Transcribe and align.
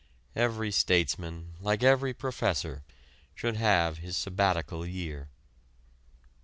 Every 0.35 0.71
statesman 0.71 1.53
like 1.61 1.83
every 1.83 2.11
professor 2.15 2.81
should 3.35 3.57
have 3.57 3.99
his 3.99 4.17
sabbatical 4.17 4.83
year. 4.83 5.29